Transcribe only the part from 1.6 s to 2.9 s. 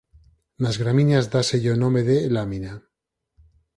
o nome de "lámina".